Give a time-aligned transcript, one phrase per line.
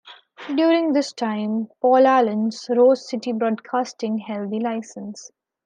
[0.55, 5.29] During this time, Paul Allen's Rose City Broadcasting held the license.